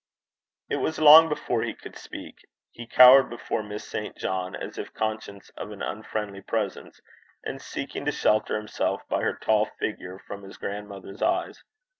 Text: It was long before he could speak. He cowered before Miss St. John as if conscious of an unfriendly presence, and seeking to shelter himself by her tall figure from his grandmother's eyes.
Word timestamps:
It 0.67 0.77
was 0.77 0.97
long 0.97 1.29
before 1.29 1.61
he 1.61 1.75
could 1.75 1.95
speak. 1.95 2.39
He 2.71 2.87
cowered 2.87 3.29
before 3.29 3.61
Miss 3.61 3.87
St. 3.87 4.17
John 4.17 4.55
as 4.55 4.79
if 4.79 4.91
conscious 4.95 5.51
of 5.55 5.69
an 5.69 5.83
unfriendly 5.83 6.41
presence, 6.41 6.99
and 7.43 7.61
seeking 7.61 8.05
to 8.05 8.11
shelter 8.11 8.57
himself 8.57 9.07
by 9.09 9.21
her 9.21 9.35
tall 9.39 9.65
figure 9.77 10.17
from 10.17 10.41
his 10.41 10.57
grandmother's 10.57 11.21
eyes. 11.21 11.63